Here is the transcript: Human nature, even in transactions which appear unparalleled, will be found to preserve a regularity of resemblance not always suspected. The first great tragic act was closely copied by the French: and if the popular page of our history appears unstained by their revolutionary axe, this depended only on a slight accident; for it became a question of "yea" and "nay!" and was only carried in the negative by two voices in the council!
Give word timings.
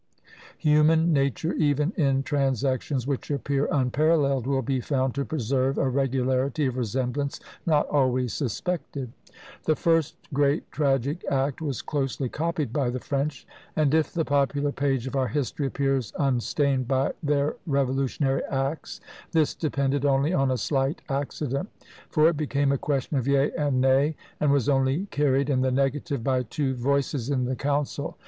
Human 0.57 1.13
nature, 1.13 1.53
even 1.53 1.91
in 1.95 2.23
transactions 2.23 3.05
which 3.05 3.29
appear 3.29 3.67
unparalleled, 3.71 4.47
will 4.47 4.63
be 4.63 4.81
found 4.81 5.13
to 5.13 5.23
preserve 5.25 5.77
a 5.77 5.87
regularity 5.87 6.65
of 6.65 6.75
resemblance 6.77 7.39
not 7.67 7.85
always 7.87 8.33
suspected. 8.33 9.13
The 9.65 9.75
first 9.75 10.15
great 10.33 10.71
tragic 10.71 11.23
act 11.29 11.61
was 11.61 11.83
closely 11.83 12.29
copied 12.29 12.73
by 12.73 12.89
the 12.89 12.99
French: 12.99 13.45
and 13.75 13.93
if 13.93 14.11
the 14.11 14.25
popular 14.25 14.71
page 14.71 15.05
of 15.05 15.15
our 15.15 15.27
history 15.27 15.67
appears 15.67 16.11
unstained 16.17 16.87
by 16.87 17.13
their 17.21 17.57
revolutionary 17.67 18.41
axe, 18.45 19.01
this 19.33 19.53
depended 19.53 20.03
only 20.03 20.33
on 20.33 20.49
a 20.49 20.57
slight 20.57 21.03
accident; 21.09 21.69
for 22.09 22.27
it 22.27 22.35
became 22.37 22.71
a 22.71 22.77
question 22.79 23.17
of 23.17 23.27
"yea" 23.27 23.51
and 23.51 23.79
"nay!" 23.79 24.15
and 24.39 24.51
was 24.51 24.67
only 24.67 25.05
carried 25.11 25.47
in 25.47 25.61
the 25.61 25.69
negative 25.71 26.23
by 26.23 26.41
two 26.41 26.73
voices 26.73 27.29
in 27.29 27.45
the 27.45 27.55
council! 27.55 28.17